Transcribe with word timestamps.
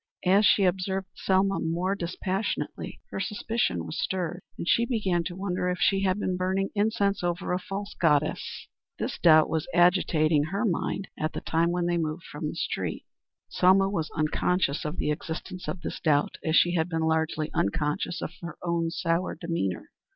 As 0.25 0.47
she 0.47 0.63
observed 0.63 1.09
Selma 1.13 1.59
more 1.59 1.93
dispassionately 1.93 2.99
her 3.11 3.19
suspicion 3.19 3.85
was 3.85 4.01
stirred, 4.01 4.41
and 4.57 4.67
she 4.67 4.83
began 4.83 5.23
to 5.25 5.35
wonder 5.35 5.69
if 5.69 5.77
she 5.77 6.01
had 6.01 6.17
been 6.19 6.37
burning 6.37 6.71
incense 6.73 7.21
before 7.21 7.53
a 7.53 7.59
false 7.59 7.93
goddess. 8.01 8.67
This 8.97 9.19
doubt 9.19 9.47
was 9.47 9.67
agitating 9.75 10.45
her 10.45 10.65
mind 10.65 11.09
at 11.19 11.33
the 11.33 11.41
time 11.41 11.69
when 11.69 11.85
they 11.85 11.97
moved 11.99 12.23
from 12.23 12.47
the 12.47 12.55
street. 12.55 13.05
Selma 13.47 13.87
was 13.87 14.09
unconscious 14.17 14.85
of 14.85 14.97
the 14.97 15.11
existence 15.11 15.67
of 15.67 15.81
this 15.81 15.99
doubt 15.99 16.39
as 16.43 16.55
she 16.55 16.73
had 16.73 16.89
been 16.89 17.03
largely 17.03 17.51
unconscious 17.53 18.23
of 18.23 18.31
her 18.41 18.57
own 18.63 18.89
sour 18.89 19.35
demeanor. 19.35 19.91